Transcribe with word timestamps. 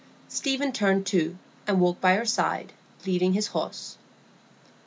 Stephen 0.29 0.71
turned 0.71 1.05
too, 1.05 1.37
and 1.67 1.79
walked 1.79 2.01
by 2.01 2.15
her 2.15 2.25
side, 2.25 2.73
leading 3.05 3.33
his 3.33 3.45
horse. 3.45 3.97